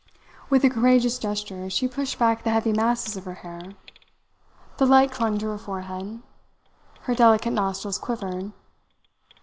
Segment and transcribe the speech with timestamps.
[0.49, 3.73] With a courageous gesture she pushed back the heavy masses of her hair.
[4.77, 6.23] The light clung to her forehead.
[7.01, 8.51] Her delicate nostrils quivered.